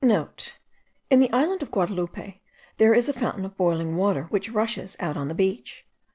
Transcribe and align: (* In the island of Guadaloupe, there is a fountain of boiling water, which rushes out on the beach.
(* 0.01 0.01
In 1.11 1.19
the 1.19 1.31
island 1.31 1.61
of 1.61 1.69
Guadaloupe, 1.69 2.39
there 2.77 2.95
is 2.95 3.07
a 3.07 3.13
fountain 3.13 3.45
of 3.45 3.55
boiling 3.55 3.95
water, 3.95 4.23
which 4.31 4.49
rushes 4.49 4.97
out 4.99 5.15
on 5.15 5.27
the 5.27 5.35
beach. 5.35 5.85